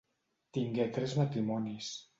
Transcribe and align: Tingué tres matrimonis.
Tingué 0.57 0.87
tres 0.97 1.15
matrimonis. 1.21 1.97